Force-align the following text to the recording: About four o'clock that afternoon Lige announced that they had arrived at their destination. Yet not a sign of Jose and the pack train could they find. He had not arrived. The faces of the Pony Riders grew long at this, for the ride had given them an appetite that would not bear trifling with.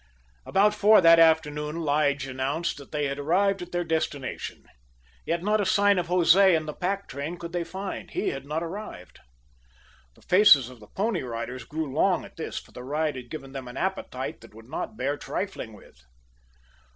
About 0.47 0.73
four 0.73 0.97
o'clock 0.97 1.03
that 1.03 1.19
afternoon 1.19 1.81
Lige 1.85 2.25
announced 2.25 2.77
that 2.77 2.91
they 2.91 3.05
had 3.05 3.19
arrived 3.19 3.61
at 3.61 3.71
their 3.71 3.83
destination. 3.83 4.65
Yet 5.27 5.43
not 5.43 5.61
a 5.61 5.65
sign 5.67 5.99
of 5.99 6.07
Jose 6.07 6.55
and 6.55 6.67
the 6.67 6.73
pack 6.73 7.07
train 7.07 7.37
could 7.37 7.53
they 7.53 7.63
find. 7.63 8.09
He 8.09 8.29
had 8.29 8.43
not 8.43 8.63
arrived. 8.63 9.19
The 10.15 10.23
faces 10.23 10.71
of 10.71 10.79
the 10.79 10.87
Pony 10.87 11.21
Riders 11.21 11.65
grew 11.65 11.93
long 11.93 12.25
at 12.25 12.35
this, 12.35 12.57
for 12.57 12.71
the 12.71 12.83
ride 12.83 13.15
had 13.15 13.29
given 13.29 13.51
them 13.51 13.67
an 13.67 13.77
appetite 13.77 14.41
that 14.41 14.55
would 14.55 14.67
not 14.67 14.97
bear 14.97 15.17
trifling 15.17 15.71
with. 15.71 16.01